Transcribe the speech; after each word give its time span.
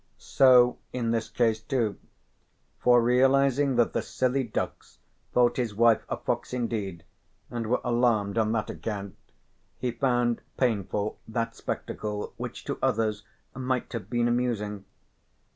So 0.17 0.79
in 0.91 1.11
this 1.11 1.29
case, 1.29 1.61
too, 1.61 1.99
for 2.79 3.03
realising 3.03 3.75
that 3.75 3.93
the 3.93 4.01
silly 4.01 4.43
ducks 4.43 4.97
thought 5.31 5.57
his 5.57 5.75
wife 5.75 6.03
a 6.09 6.17
fox 6.17 6.53
indeed 6.55 7.03
and 7.51 7.67
were 7.67 7.81
alarmed 7.83 8.35
on 8.39 8.51
that 8.53 8.71
account 8.71 9.15
he 9.77 9.91
found 9.91 10.41
painful 10.57 11.19
that 11.27 11.55
spectacle 11.55 12.33
which 12.37 12.63
to 12.65 12.79
others 12.81 13.21
might 13.53 13.93
have 13.93 14.09
been 14.09 14.27
amusing. 14.27 14.85